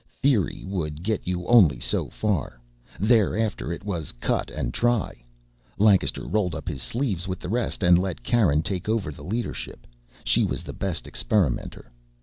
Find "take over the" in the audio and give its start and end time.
8.63-9.23